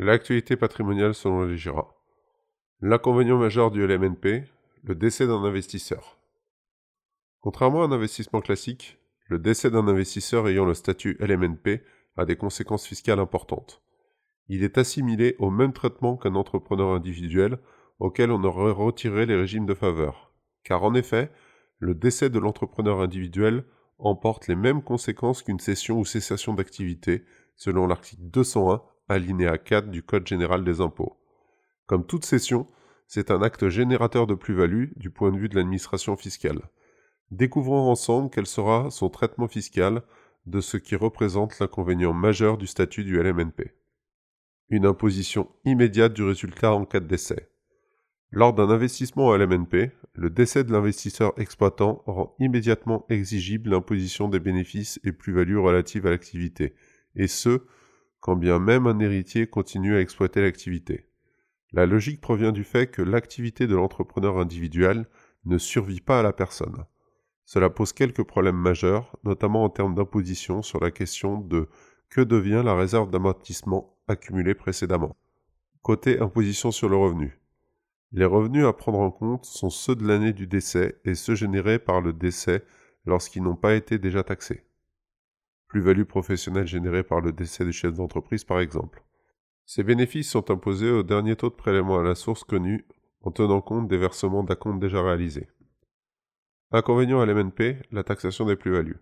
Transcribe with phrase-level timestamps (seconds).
[0.00, 1.92] L'actualité patrimoniale selon les GIRA.
[2.80, 4.44] L'inconvénient majeur du LMNP,
[4.84, 6.20] le décès d'un investisseur.
[7.40, 11.82] Contrairement à un investissement classique, le décès d'un investisseur ayant le statut LMNP
[12.16, 13.82] a des conséquences fiscales importantes.
[14.46, 17.58] Il est assimilé au même traitement qu'un entrepreneur individuel
[17.98, 20.32] auquel on aurait retiré les régimes de faveur.
[20.62, 21.32] Car en effet,
[21.80, 23.64] le décès de l'entrepreneur individuel
[23.98, 27.24] emporte les mêmes conséquences qu'une cession ou cessation d'activité,
[27.56, 31.16] selon l'article 201 alinéa 4 du Code général des impôts.
[31.86, 32.66] Comme toute cession,
[33.06, 36.60] c'est un acte générateur de plus-value du point de vue de l'administration fiscale.
[37.30, 40.02] Découvrons ensemble quel sera son traitement fiscal
[40.46, 43.74] de ce qui représente l'inconvénient majeur du statut du LMNP.
[44.70, 47.50] Une imposition immédiate du résultat en cas de décès.
[48.30, 54.40] Lors d'un investissement à LMNP, le décès de l'investisseur exploitant rend immédiatement exigible l'imposition des
[54.40, 56.74] bénéfices et plus-values relatives à l'activité,
[57.14, 57.62] et ce,
[58.20, 61.08] quand bien même un héritier continue à exploiter l'activité.
[61.72, 65.06] La logique provient du fait que l'activité de l'entrepreneur individuel
[65.44, 66.84] ne survit pas à la personne.
[67.44, 71.68] Cela pose quelques problèmes majeurs, notamment en termes d'imposition sur la question de
[72.10, 75.16] que devient la réserve d'amortissement accumulée précédemment?
[75.82, 77.38] Côté imposition sur le revenu.
[78.12, 81.78] Les revenus à prendre en compte sont ceux de l'année du décès et ceux générés
[81.78, 82.64] par le décès
[83.04, 84.64] lorsqu'ils n'ont pas été déjà taxés
[85.68, 89.04] plus-value professionnelle générée par le décès du chef d'entreprise par exemple.
[89.66, 92.86] Ces bénéfices sont imposés au dernier taux de prélèvement à la source connu
[93.20, 95.48] en tenant compte des versements d'acompte déjà réalisés.
[96.70, 98.98] Inconvénient à l'MNP, la taxation des plus-values.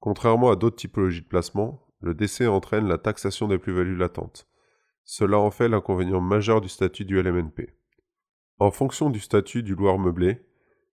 [0.00, 4.46] Contrairement à d'autres typologies de placement, le décès entraîne la taxation des plus-values latentes.
[5.04, 7.74] Cela en fait l'inconvénient majeur du statut du LMNP.
[8.58, 10.46] En fonction du statut du loueur meublé,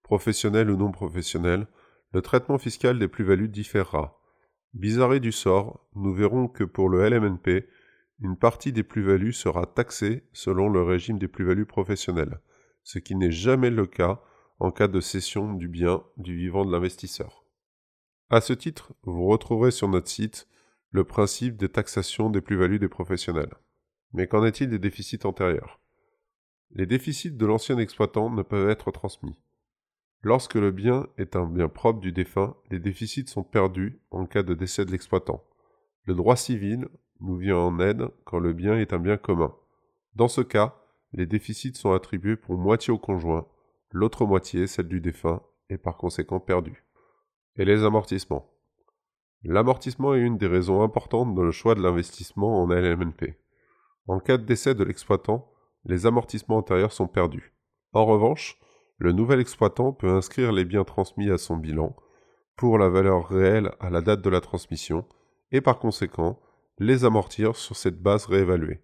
[0.04, 1.68] professionnel ou non professionnel,
[2.14, 4.21] le traitement fiscal des plus-values différera,
[4.74, 7.68] Bizarrerie du sort, nous verrons que pour le LMNP,
[8.22, 12.40] une partie des plus-values sera taxée selon le régime des plus-values professionnelles,
[12.84, 14.22] ce qui n'est jamais le cas
[14.60, 17.46] en cas de cession du bien du vivant de l'investisseur.
[18.30, 20.48] À ce titre, vous retrouverez sur notre site
[20.92, 23.54] le principe des taxations des plus-values des professionnels.
[24.14, 25.81] Mais qu'en est-il des déficits antérieurs?
[26.72, 29.36] Les déficits de l'ancien exploitant ne peuvent être transmis.
[30.24, 34.44] Lorsque le bien est un bien propre du défunt, les déficits sont perdus en cas
[34.44, 35.44] de décès de l'exploitant.
[36.06, 36.88] Le droit civil
[37.22, 39.56] nous vient en aide quand le bien est un bien commun.
[40.16, 40.76] Dans ce cas,
[41.14, 43.48] les déficits sont attribués pour moitié au conjoint,
[43.92, 46.86] l'autre moitié celle du défunt, et par conséquent perdue.
[47.56, 48.52] Et les amortissements.
[49.44, 53.38] L'amortissement est une des raisons importantes dans le choix de l'investissement en LMNP.
[54.08, 55.52] En cas de décès de l'exploitant,
[55.86, 57.54] les amortissements antérieurs sont perdus.
[57.94, 58.60] En revanche,
[59.01, 61.95] le nouvel exploitant peut inscrire les biens transmis à son bilan
[62.56, 65.07] pour la valeur réelle à la date de la transmission
[65.51, 66.39] et par conséquent
[66.78, 68.79] les amortir sur cette base réévaluée.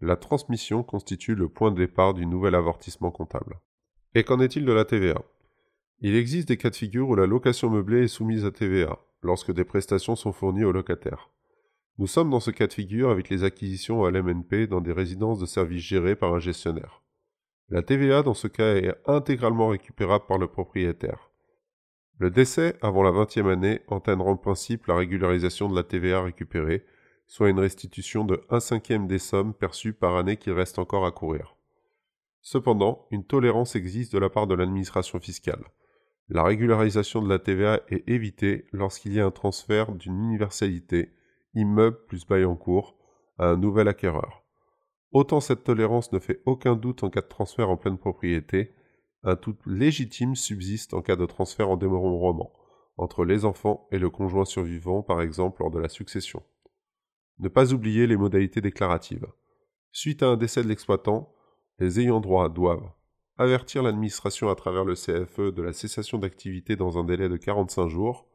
[0.00, 3.58] La transmission constitue le point de départ du nouvel avortissement comptable.
[4.14, 5.20] Et qu'en est-il de la TVA
[6.00, 9.52] Il existe des cas de figure où la location meublée est soumise à TVA, lorsque
[9.52, 11.28] des prestations sont fournies aux locataires.
[11.98, 15.40] Nous sommes dans ce cas de figure avec les acquisitions à l'MNP dans des résidences
[15.40, 16.99] de services gérées par un gestionnaire.
[17.70, 21.30] La TVA dans ce cas est intégralement récupérable par le propriétaire.
[22.18, 26.84] Le décès avant la vingtième année entraînera en principe la régularisation de la TVA récupérée,
[27.28, 31.12] soit une restitution de 1 cinquième des sommes perçues par année qui reste encore à
[31.12, 31.54] courir.
[32.42, 35.64] Cependant, une tolérance existe de la part de l'administration fiscale.
[36.28, 41.12] La régularisation de la TVA est évitée lorsqu'il y a un transfert d'une universalité,
[41.54, 42.96] immeuble plus bail en cours,
[43.38, 44.44] à un nouvel acquéreur.
[45.12, 48.74] Autant cette tolérance ne fait aucun doute en cas de transfert en pleine propriété,
[49.22, 52.52] un doute légitime subsiste en cas de transfert en démembrement,
[52.96, 56.42] entre les enfants et le conjoint survivant par exemple lors de la succession.
[57.38, 59.26] Ne pas oublier les modalités déclaratives.
[59.92, 61.34] Suite à un décès de l'exploitant,
[61.78, 62.92] les ayants droit doivent
[63.36, 67.88] avertir l'administration à travers le CFE de la cessation d'activité dans un délai de 45
[67.88, 68.28] jours,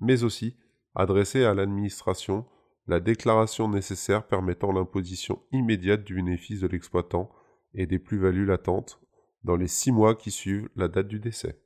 [0.00, 0.56] mais aussi
[0.94, 2.46] adresser à l'administration
[2.88, 7.30] la déclaration nécessaire permettant l'imposition immédiate du bénéfice de l'exploitant
[7.74, 9.00] et des plus-values latentes
[9.44, 11.60] dans les six mois qui suivent la date du décès.